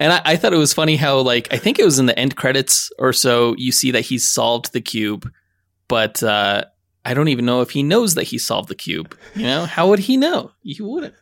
[0.01, 2.17] And I, I, thought it was funny how, like, I think it was in the
[2.17, 5.31] end credits or so, you see that he's solved the cube,
[5.87, 6.63] but uh,
[7.05, 9.15] I don't even know if he knows that he solved the cube.
[9.35, 10.53] You know, how would he know?
[10.63, 11.13] He wouldn't.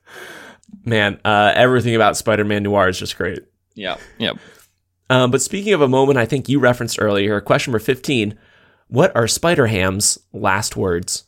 [0.85, 3.39] Man, uh, everything about Spider Man Noir is just great.
[3.75, 3.97] Yeah.
[4.17, 4.37] Yep.
[5.09, 8.39] Um, but speaking of a moment I think you referenced earlier, question number 15
[8.87, 11.25] What are Spider Ham's last words?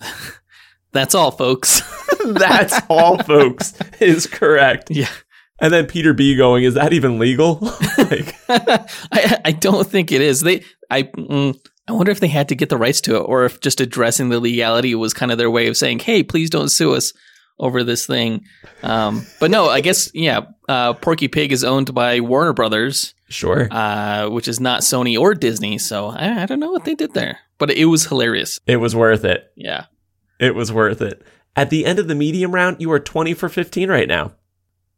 [0.92, 1.80] That's all, folks.
[2.26, 4.90] That's all, folks, is correct.
[4.96, 5.06] Yeah.
[5.60, 7.58] And then Peter B going, is that even legal?
[7.98, 10.40] like, I, I don't think it is.
[10.40, 11.54] They, I, mm,
[11.90, 14.28] I wonder if they had to get the rights to it, or if just addressing
[14.28, 17.12] the legality was kind of their way of saying, "Hey, please don't sue us
[17.58, 18.44] over this thing."
[18.84, 20.42] Um, but no, I guess yeah.
[20.68, 25.34] Uh, Porky Pig is owned by Warner Brothers, sure, uh, which is not Sony or
[25.34, 25.78] Disney.
[25.78, 28.60] So I, I don't know what they did there, but it was hilarious.
[28.66, 29.50] It was worth it.
[29.56, 29.86] Yeah,
[30.38, 31.24] it was worth it.
[31.56, 34.30] At the end of the medium round, you are twenty for fifteen right now.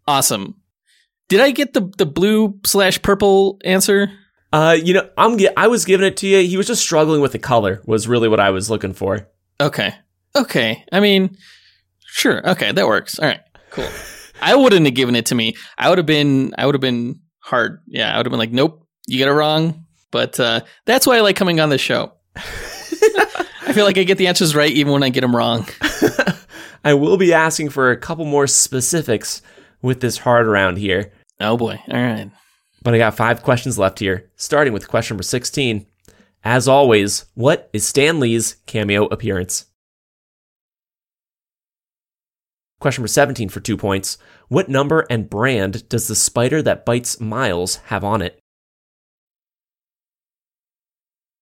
[0.06, 0.56] Awesome.
[1.28, 4.10] Did I get the the blue slash purple answer?
[4.52, 6.46] Uh, you know, I'm I was giving it to you.
[6.46, 7.80] He was just struggling with the color.
[7.86, 9.28] Was really what I was looking for.
[9.60, 9.94] Okay.
[10.36, 10.84] Okay.
[10.92, 11.36] I mean,
[12.06, 12.46] sure.
[12.50, 13.18] Okay, that works.
[13.18, 13.40] All right.
[13.70, 13.88] Cool.
[14.42, 15.56] I wouldn't have given it to me.
[15.78, 16.54] I would have been.
[16.58, 17.80] I would have been hard.
[17.86, 18.12] Yeah.
[18.12, 19.86] I would have been like, nope, you get it wrong.
[20.10, 22.12] But uh, that's why I like coming on this show.
[22.36, 25.66] I feel like I get the answers right even when I get them wrong.
[26.84, 29.40] I will be asking for a couple more specifics
[29.82, 31.12] with this hard round here.
[31.40, 31.80] Oh boy.
[31.88, 32.30] All right.
[32.82, 35.86] But I got five questions left here, starting with question number 16.
[36.44, 39.66] As always, what is Stan Lee's cameo appearance?
[42.80, 44.18] Question number 17 for two points.
[44.48, 48.40] What number and brand does the spider that bites Miles have on it?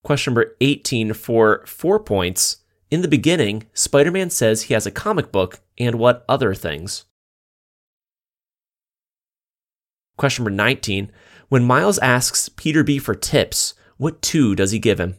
[0.04, 2.58] Question number 18 for four points.
[2.90, 7.04] In the beginning, Spider Man says he has a comic book and what other things?
[10.20, 11.10] Question number 19.
[11.48, 15.16] When Miles asks Peter B for tips, what two does he give him?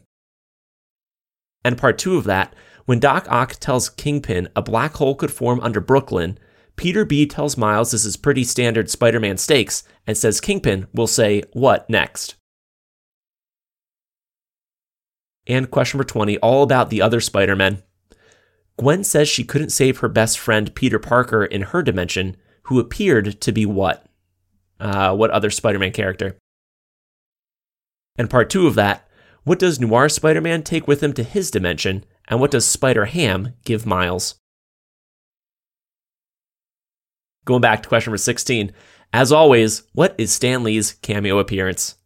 [1.64, 5.58] And part two of that, when Doc Ock tells Kingpin a black hole could form
[5.58, 6.38] under Brooklyn,
[6.76, 11.08] Peter B tells Miles this is pretty standard Spider Man stakes and says Kingpin will
[11.08, 12.36] say, What next?
[15.48, 17.82] And question number 20, all about the other Spider Men.
[18.78, 22.36] Gwen says she couldn't save her best friend Peter Parker in her dimension,
[22.66, 24.06] who appeared to be what?
[24.82, 26.36] Uh, what other Spider Man character.
[28.16, 29.08] And part two of that,
[29.44, 33.06] what does Noir Spider Man take with him to his dimension, and what does Spider
[33.06, 34.34] Ham give Miles?
[37.44, 38.72] Going back to question number 16,
[39.12, 41.96] as always, what is Stan Lee's cameo appearance?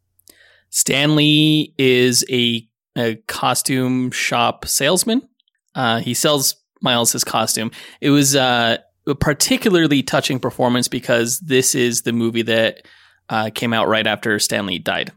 [0.71, 5.29] Stan Lee is a, a costume shop salesman.
[5.75, 7.71] Uh, he sells Miles his costume.
[8.01, 8.79] It was uh,
[9.15, 12.87] particularly touching performance because this is the movie that
[13.29, 15.13] uh, came out right after Stan Lee died.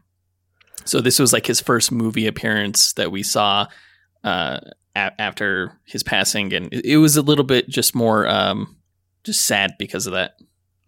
[0.84, 3.66] So this was like his first movie appearance that we saw
[4.24, 4.60] uh,
[4.96, 8.76] a- after his passing, and it, was a little bit just more um,
[9.24, 10.36] just sad because of that.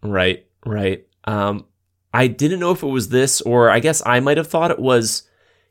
[0.01, 1.05] Right, right.
[1.25, 1.65] Um,
[2.13, 4.79] I didn't know if it was this, or I guess I might have thought it
[4.79, 5.23] was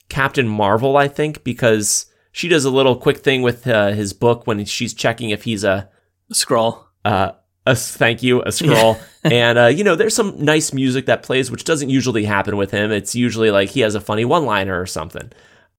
[0.08, 0.96] Captain Marvel.
[0.96, 4.94] I think because she does a little quick thing with uh, his book when she's
[4.94, 5.90] checking if he's a
[6.32, 7.32] Skrull uh,
[7.66, 11.50] a thank you, a Skrull, and uh, you know, there's some nice music that plays,
[11.50, 12.90] which doesn't usually happen with him.
[12.90, 15.30] It's usually like he has a funny one-liner or something.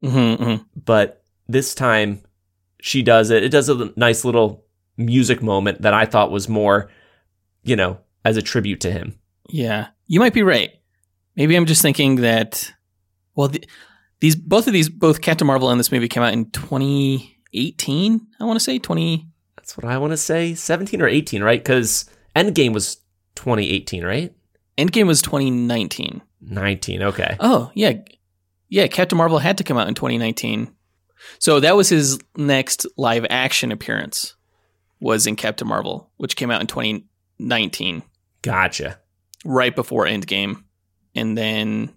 [0.04, 0.64] Mm-hmm, mm-hmm.
[0.86, 2.22] But this time,
[2.82, 3.44] she does it.
[3.44, 4.66] It does a nice little
[4.98, 6.90] music moment that I thought was more,
[7.64, 9.20] you know, as a tribute to him.
[9.50, 10.72] Yeah, you might be right.
[11.36, 12.72] Maybe I'm just thinking that.
[13.36, 13.66] Well, the,
[14.20, 18.28] these both of these, both Captain Marvel and this movie came out in 2018.
[18.40, 19.28] I want to say 20.
[19.64, 20.56] That's what I want to say.
[20.56, 21.58] 17 or 18, right?
[21.58, 22.04] Because
[22.36, 22.98] Endgame was
[23.36, 24.36] 2018, right?
[24.78, 26.22] Endgame was 2019.
[26.42, 27.38] 19, okay.
[27.40, 27.94] Oh, yeah.
[28.68, 30.70] Yeah, Captain Marvel had to come out in 2019.
[31.40, 34.36] So that was his next live action appearance
[35.00, 38.04] was in Captain Marvel, which came out in 2019.
[38.42, 39.00] Gotcha.
[39.46, 40.62] Right before Endgame.
[41.16, 41.94] And then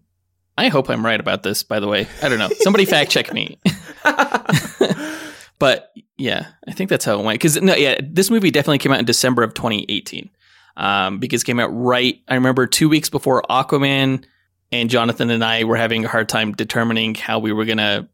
[0.57, 2.07] I hope I'm right about this, by the way.
[2.23, 2.51] I don't know.
[2.61, 3.59] Somebody fact check me.
[5.59, 7.41] But yeah, I think that's how it went.
[7.41, 10.31] Because no, yeah, this movie definitely came out in December of 2018.
[10.77, 12.21] Um, because it came out right.
[12.29, 14.25] I remember two weeks before Aquaman,
[14.73, 18.09] and Jonathan and I were having a hard time determining how we were gonna,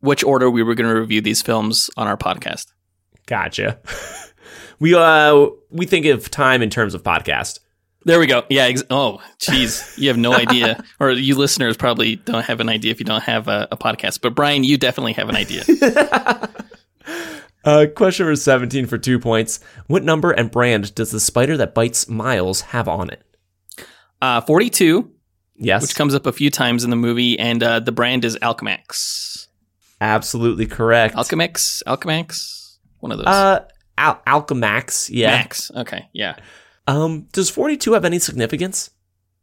[0.00, 2.66] which order we were gonna review these films on our podcast.
[3.26, 3.78] Gotcha.
[4.78, 7.60] we uh we think of time in terms of podcast.
[8.06, 8.44] There we go.
[8.50, 8.64] Yeah.
[8.64, 9.96] Ex- oh, jeez.
[9.96, 13.22] You have no idea, or you listeners probably don't have an idea if you don't
[13.22, 14.20] have a, a podcast.
[14.20, 15.64] But Brian, you definitely have an idea.
[17.66, 19.58] Uh, question number 17 for two points.
[19.86, 23.22] What number and brand does the spider that bites Miles have on it?
[24.20, 25.10] Uh, Forty-two,
[25.56, 25.80] Yes.
[25.80, 29.46] which comes up a few times in the movie, and uh, the brand is Alchemax.
[29.98, 31.14] Absolutely correct.
[31.16, 33.26] Alchemax, Alchemax, one of those.
[33.28, 33.64] uh,
[33.96, 35.08] Al- Alchemax.
[35.10, 35.30] Yeah.
[35.30, 35.70] Max.
[35.74, 36.06] Okay.
[36.12, 36.36] Yeah.
[36.86, 38.90] Um, does 42 have any significance?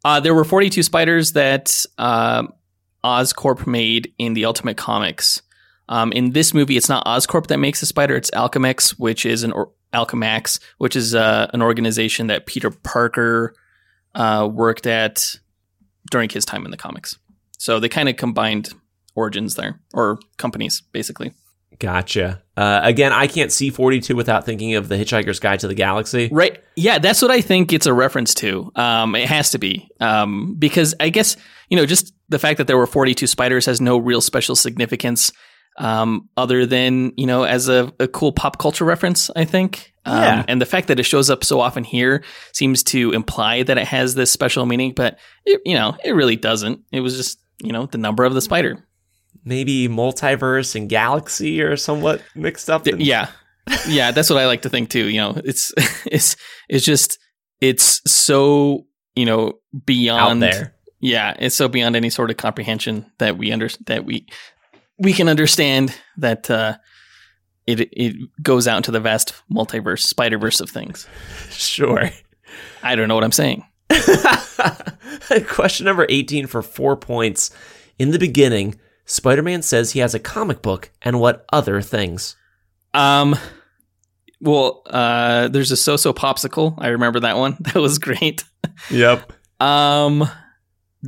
[0.04, 2.52] Uh, there were 42 spiders that um,
[3.04, 5.42] Oscorp made in the Ultimate Comics.
[5.88, 9.42] Um, in this movie, it's not Oscorp that makes the spider; it's Alchemex, which is
[9.42, 13.54] an or- Alchemax, which is uh, an organization that Peter Parker
[14.14, 15.36] uh, worked at
[16.10, 17.18] during his time in the comics.
[17.58, 18.72] So they kind of combined
[19.14, 21.32] origins there, or companies, basically.
[21.78, 22.42] Gotcha.
[22.56, 26.28] Uh, again, I can't see 42 without thinking of the Hitchhiker's Guide to the Galaxy.
[26.30, 26.62] Right.
[26.76, 28.70] Yeah, that's what I think it's a reference to.
[28.76, 29.88] Um, it has to be.
[29.98, 31.36] Um, because I guess,
[31.70, 35.32] you know, just the fact that there were 42 spiders has no real special significance
[35.78, 39.92] um, other than, you know, as a, a cool pop culture reference, I think.
[40.04, 40.44] Um, Yeah.
[40.48, 43.86] And the fact that it shows up so often here seems to imply that it
[43.86, 46.80] has this special meaning, but, it, you know, it really doesn't.
[46.92, 48.84] It was just, you know, the number of the spider.
[49.44, 52.86] Maybe multiverse and galaxy are somewhat mixed up.
[52.86, 53.28] in- Yeah.
[53.88, 55.08] Yeah, that's what I like to think too.
[55.08, 55.72] You know, it's
[56.04, 56.36] it's
[56.68, 57.18] it's just
[57.60, 60.74] it's so, you know, out beyond there.
[61.00, 64.26] Yeah, it's so beyond any sort of comprehension that we under that we
[64.98, 66.76] we can understand that uh
[67.66, 71.06] it it goes out into the vast multiverse, spider-verse of things.
[71.50, 72.10] Sure.
[72.82, 73.64] I don't know what I'm saying.
[75.46, 77.50] Question number 18 for four points.
[77.98, 82.36] In the beginning, Spider Man says he has a comic book and what other things?
[82.94, 83.36] Um
[84.40, 86.74] well, uh there's a so-so popsicle.
[86.78, 87.56] I remember that one.
[87.60, 88.44] That was great.
[88.90, 89.32] Yep.
[89.60, 90.28] Um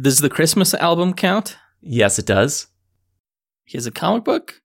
[0.01, 1.57] does the Christmas album count?
[1.81, 2.67] Yes, it does.
[3.65, 4.61] He has a comic book,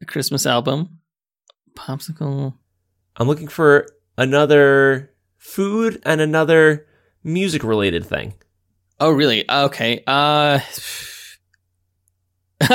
[0.00, 1.00] a Christmas album,
[1.76, 2.54] popsicle.
[3.16, 3.86] I'm looking for
[4.16, 6.86] another food and another
[7.22, 8.34] music related thing.
[9.00, 9.48] Oh, really?
[9.50, 10.02] Okay.
[10.06, 10.60] Uh,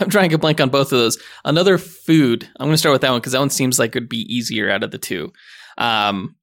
[0.00, 1.18] I'm trying to blank on both of those.
[1.44, 2.48] Another food.
[2.58, 4.34] I'm going to start with that one because that one seems like it would be
[4.34, 5.32] easier out of the two.
[5.78, 6.36] Um,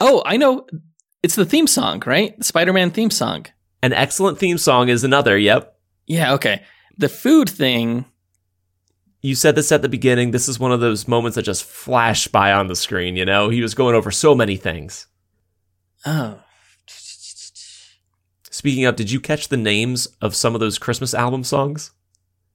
[0.00, 0.66] oh, I know.
[1.22, 2.42] It's the theme song, right?
[2.42, 3.46] Spider-Man theme song.
[3.82, 5.38] An excellent theme song is another.
[5.38, 5.74] Yep.
[6.06, 6.34] Yeah.
[6.34, 6.62] Okay.
[7.00, 8.04] The food thing.
[9.22, 10.30] You said this at the beginning.
[10.30, 13.48] This is one of those moments that just flash by on the screen, you know?
[13.50, 15.06] He was going over so many things.
[16.06, 16.38] Oh,
[18.52, 21.92] Speaking of, did you catch the names of some of those Christmas album songs?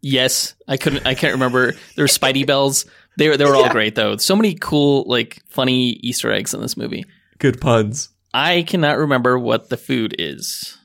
[0.02, 0.54] yes.
[0.68, 1.08] I couldn't.
[1.08, 1.72] I can't remember.
[1.96, 2.86] There were Spidey bells.
[3.18, 3.38] They were.
[3.38, 3.72] They were all Yeah.
[3.72, 4.18] great though.
[4.18, 7.06] So many cool, like, funny Easter eggs in this movie.
[7.40, 8.10] Good puns.
[8.34, 10.78] I cannot remember what the food is.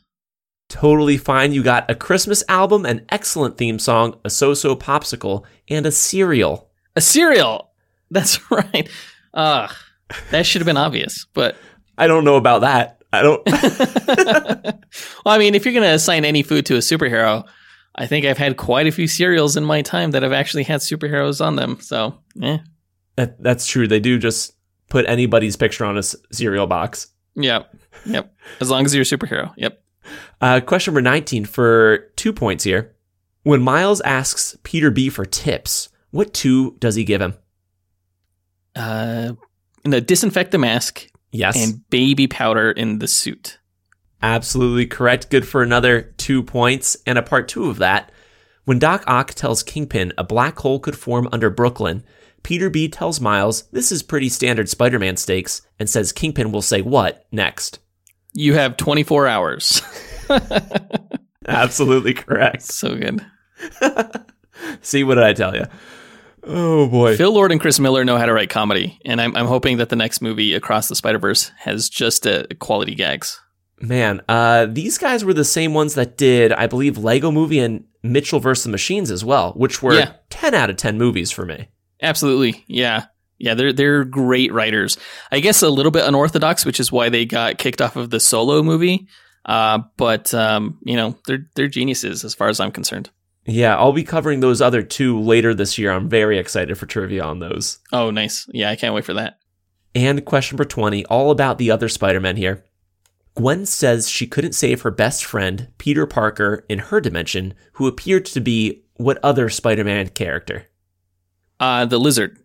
[0.70, 1.52] Totally fine.
[1.52, 5.90] You got a Christmas album, an excellent theme song, a so so popsicle, and a
[5.90, 6.70] cereal.
[6.94, 7.72] A cereal.
[8.10, 8.88] That's right.
[9.34, 9.68] Uh,
[10.30, 11.26] that should have been obvious.
[11.34, 11.56] But
[11.98, 13.02] I don't know about that.
[13.12, 13.44] I don't.
[15.24, 17.44] well, I mean, if you're going to assign any food to a superhero,
[17.96, 20.80] I think I've had quite a few cereals in my time that have actually had
[20.80, 21.80] superheroes on them.
[21.80, 22.58] So, eh.
[23.16, 23.88] that, that's true.
[23.88, 24.54] They do just
[24.88, 27.08] put anybody's picture on a cereal box.
[27.34, 27.76] Yep.
[28.06, 28.32] Yep.
[28.60, 29.52] As long as you're a superhero.
[29.56, 29.82] Yep.
[30.40, 32.94] Uh, question number 19 for two points here.
[33.42, 37.34] When Miles asks Peter B for tips, what two does he give him?
[38.74, 39.32] Uh,
[39.84, 41.56] no, disinfect the mask Yes.
[41.56, 43.58] and baby powder in the suit.
[44.22, 45.30] Absolutely correct.
[45.30, 46.96] Good for another two points.
[47.06, 48.12] And a part two of that.
[48.64, 52.04] When Doc Ock tells Kingpin a black hole could form under Brooklyn,
[52.42, 56.62] Peter B tells Miles this is pretty standard Spider Man stakes and says Kingpin will
[56.62, 57.78] say what next?
[58.34, 59.82] You have 24 hours.
[61.46, 62.62] Absolutely correct.
[62.62, 63.24] so good.
[64.82, 65.64] See, what did I tell you?
[66.42, 67.16] Oh boy.
[67.16, 69.88] Phil Lord and Chris Miller know how to write comedy, and I'm, I'm hoping that
[69.88, 73.40] the next movie, Across the Spider Verse, has just uh, quality gags.
[73.80, 77.84] Man, uh, these guys were the same ones that did, I believe, Lego Movie and
[78.02, 80.12] Mitchell versus the Machines as well, which were Yeah.
[80.30, 81.68] 10 out of 10 movies for me.
[82.02, 83.06] Absolutely, yeah,
[83.40, 83.54] yeah.
[83.54, 84.96] They're they're great writers.
[85.32, 88.20] I guess a little bit unorthodox, which is why they got kicked off of the
[88.20, 89.08] Solo movie.
[89.44, 93.10] Uh, but um, you know, they're they're geniuses as far as I'm concerned.
[93.46, 95.90] Yeah, I'll be covering those other two later this year.
[95.90, 97.78] I'm very excited for trivia on those.
[97.92, 98.46] Oh, nice.
[98.52, 99.38] Yeah, I can't wait for that.
[99.94, 102.64] And question number 20, all about the other Spider Man here.
[103.34, 108.26] Gwen says she couldn't save her best friend, Peter Parker, in her dimension, who appeared
[108.26, 110.66] to be what other Spider Man character?
[111.58, 112.38] Uh, the lizard.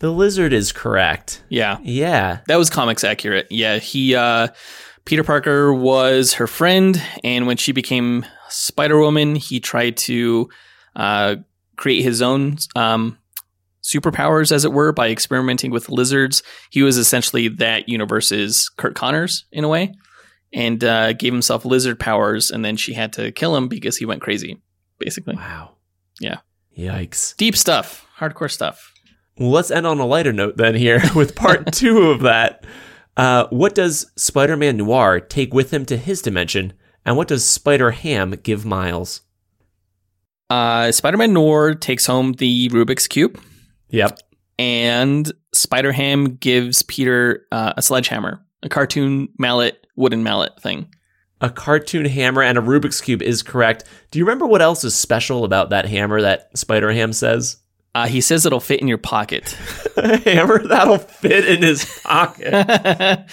[0.00, 1.42] The lizard is correct.
[1.48, 2.40] Yeah, Yeah.
[2.48, 3.46] that was comics accurate.
[3.50, 4.48] Yeah, he uh,
[5.04, 10.48] Peter Parker was her friend, and when she became Spider Woman, he tried to
[10.96, 11.36] uh,
[11.76, 13.18] create his own um,
[13.82, 16.42] superpowers, as it were, by experimenting with lizards.
[16.70, 19.94] He was essentially that universe's Curt Connors in a way,
[20.52, 22.50] and uh, gave himself lizard powers.
[22.50, 24.60] And then she had to kill him because he went crazy,
[24.98, 25.36] basically.
[25.36, 25.76] Wow.
[26.20, 26.38] Yeah.
[26.76, 27.36] Yikes.
[27.36, 28.89] Deep stuff, hardcore stuff.
[29.40, 32.64] Well, let's end on a lighter note then here with part two of that.
[33.16, 36.74] Uh, what does Spider Man Noir take with him to his dimension?
[37.04, 39.22] And what does Spider Ham give Miles?
[40.50, 43.40] Uh, Spider Man Noir takes home the Rubik's Cube,
[43.90, 44.18] Yep.
[44.58, 50.92] and Spider Ham gives Peter uh, a sledgehammer, a cartoon mallet, wooden mallet thing.
[51.40, 53.84] A cartoon hammer and a Rubik's Cube is correct.
[54.10, 57.56] Do you remember what else is special about that hammer that Spider Ham says?
[57.94, 59.50] Uh, he says it'll fit in your pocket.
[59.96, 62.52] Hammer that'll fit in his pocket.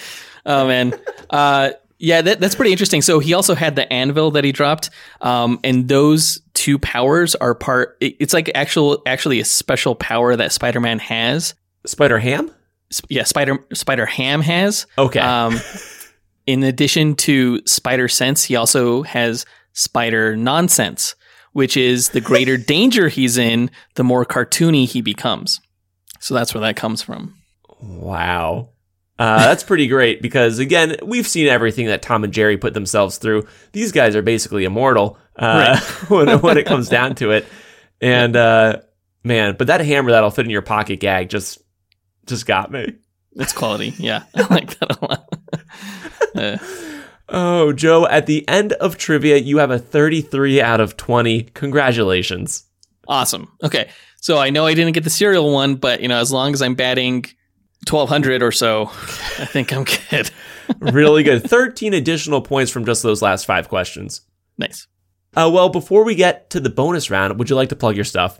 [0.46, 0.94] oh man,
[1.30, 3.02] uh, yeah, that, that's pretty interesting.
[3.02, 4.90] So he also had the anvil that he dropped,
[5.20, 7.96] um, and those two powers are part.
[8.00, 11.54] it- it's like actual, actually a special power that Spider Man has.
[11.86, 12.50] Spider Ham?
[12.90, 14.86] Sp- Yeah, Spider Spider Ham has.
[14.96, 15.20] Okay.
[15.20, 15.58] Um,
[16.46, 21.14] in addition to Spider Sense, he also has Spider Nonsense,
[21.58, 25.60] which is the greater danger he's in, the more cartoony he becomes.
[26.20, 27.34] So that's where that comes from.
[27.80, 28.68] Wow.
[29.18, 33.18] Uh, that's pretty great because, again, we've seen everything that Tom and Jerry put themselves
[33.18, 33.48] through.
[33.72, 37.44] These guys are basically immortal uh, when, when it comes down to it.
[38.00, 38.82] And, uh,
[39.24, 41.58] man, but that hammer that'll fit in your pocket gag just
[42.26, 42.94] just got me.
[43.32, 43.94] It's quality.
[43.98, 46.94] Yeah, I like that a lot.
[47.30, 51.42] Oh, Joe, at the end of trivia, you have a 33 out of 20.
[51.54, 52.64] Congratulations.
[53.06, 53.50] awesome.
[53.62, 56.52] Okay, so I know I didn't get the cereal one, but you know, as long
[56.54, 57.24] as I'm batting
[57.86, 58.86] twelve hundred or so,
[59.38, 60.30] I think I'm good.
[60.80, 61.42] Really good.
[61.48, 64.20] 13 additional points from just those last five questions.
[64.58, 64.86] nice.
[65.34, 68.04] Uh, well, before we get to the bonus round, would you like to plug your
[68.04, 68.38] stuff?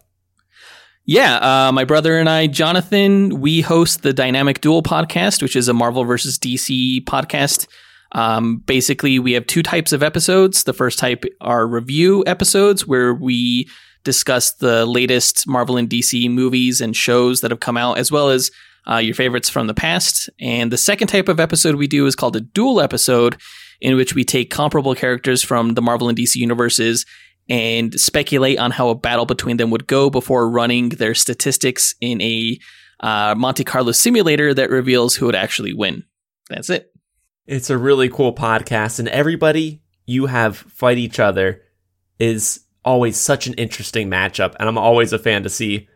[1.06, 1.36] Yeah,
[1.68, 5.72] uh, my brother and I, Jonathan, we host the Dynamic Duel podcast, which is a
[5.72, 7.66] Marvel versus DC podcast.
[8.12, 10.64] Um, basically, we have two types of episodes.
[10.64, 13.68] The first type are review episodes, where we
[14.04, 18.30] discuss the latest Marvel and DC movies and shows that have come out, as well
[18.30, 18.50] as
[18.88, 20.30] uh, your favorites from the past.
[20.40, 23.36] And the second type of episode we do is called a duel episode,
[23.80, 27.04] in which we take comparable characters from the Marvel and DC universes
[27.48, 32.20] and speculate on how a battle between them would go before running their statistics in
[32.20, 32.58] a
[33.00, 36.04] uh, Monte Carlo simulator that reveals who would actually win.
[36.50, 36.92] That's it.
[37.48, 41.62] It's a really cool podcast, and everybody you have fight each other
[42.18, 45.88] is always such an interesting matchup, and I'm always a fan to see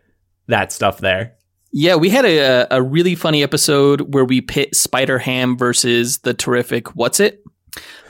[0.46, 1.34] that stuff there.
[1.70, 6.32] Yeah, we had a, a really funny episode where we pit Spider Ham versus the
[6.32, 7.36] terrific Whatzit.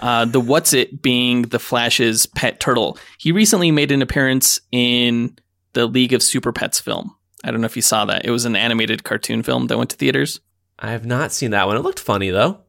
[0.00, 2.96] Uh, the Whatzit being the Flash's pet turtle.
[3.18, 5.36] He recently made an appearance in
[5.72, 7.16] the League of Super Pets film.
[7.42, 8.24] I don't know if you saw that.
[8.24, 10.40] It was an animated cartoon film that went to theaters.
[10.78, 11.76] I have not seen that one.
[11.76, 12.60] It looked funny though.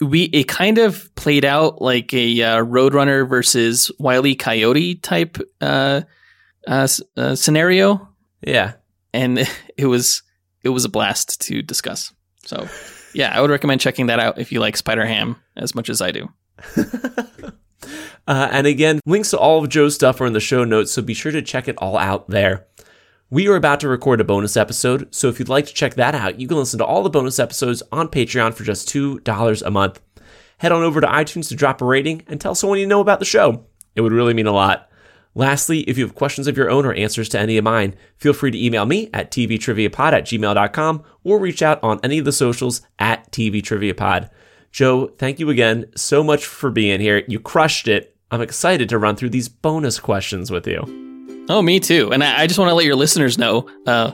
[0.00, 4.34] We it kind of played out like a uh, Roadrunner versus Wile E.
[4.34, 6.02] Coyote type uh,
[6.66, 8.08] uh, uh, scenario,
[8.46, 8.72] Yeah.
[9.12, 9.38] and
[9.76, 10.22] it was
[10.62, 12.12] it was a blast to discuss.
[12.44, 12.66] So,
[13.14, 16.00] yeah, I would recommend checking that out if you like Spider Ham as much as
[16.00, 16.28] I do.
[18.28, 21.02] Uh, and again, links to all of Joe's stuff are in the show notes, so
[21.02, 22.66] be sure to check it all out there.
[23.32, 26.16] We are about to record a bonus episode, so if you'd like to check that
[26.16, 29.70] out, you can listen to all the bonus episodes on Patreon for just $2 a
[29.70, 30.00] month.
[30.58, 33.20] Head on over to iTunes to drop a rating and tell someone you know about
[33.20, 33.66] the show.
[33.94, 34.90] It would really mean a lot.
[35.36, 38.32] Lastly, if you have questions of your own or answers to any of mine, feel
[38.32, 42.32] free to email me at tvtriviapod at gmail.com or reach out on any of the
[42.32, 44.28] socials at tvtriviapod.
[44.72, 47.22] Joe, thank you again so much for being here.
[47.28, 48.16] You crushed it.
[48.32, 51.09] I'm excited to run through these bonus questions with you.
[51.50, 52.12] Oh, me too.
[52.12, 54.12] And I, I just want to let your listeners know, uh,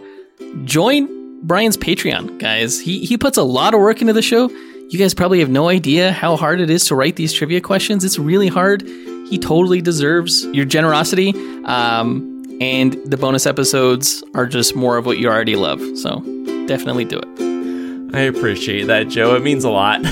[0.65, 2.81] join Brian's Patreon, guys.
[2.81, 4.49] He he puts a lot of work into the show.
[4.89, 8.05] You guys probably have no idea how hard it is to write these trivia questions.
[8.05, 8.83] It's really hard.
[9.29, 11.35] He totally deserves your generosity.
[11.65, 15.81] Um, and the bonus episodes are just more of what you already love.
[15.99, 16.21] So
[16.67, 19.35] definitely do it I appreciate that, Joe.
[19.35, 20.07] It means a lot.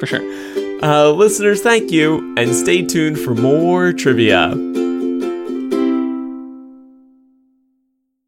[0.00, 0.22] for sure.
[0.82, 4.54] Uh, listeners, thank you, and stay tuned for more trivia.